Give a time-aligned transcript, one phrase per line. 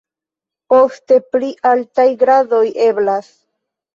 [0.71, 3.31] Poste pli altaj gradoj eblas.